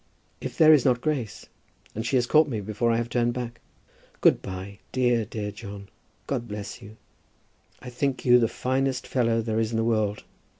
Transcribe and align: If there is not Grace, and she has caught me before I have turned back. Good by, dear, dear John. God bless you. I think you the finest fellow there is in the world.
If 0.39 0.57
there 0.57 0.73
is 0.73 0.83
not 0.83 0.99
Grace, 0.99 1.45
and 1.93 2.03
she 2.03 2.15
has 2.15 2.25
caught 2.25 2.47
me 2.49 2.59
before 2.59 2.89
I 2.91 2.97
have 2.97 3.07
turned 3.07 3.33
back. 3.35 3.61
Good 4.19 4.41
by, 4.41 4.79
dear, 4.91 5.25
dear 5.25 5.51
John. 5.51 5.89
God 6.25 6.47
bless 6.47 6.81
you. 6.81 6.97
I 7.81 7.91
think 7.91 8.25
you 8.25 8.39
the 8.39 8.47
finest 8.47 9.05
fellow 9.05 9.43
there 9.43 9.59
is 9.59 9.69
in 9.69 9.77
the 9.77 9.83
world. 9.83 10.23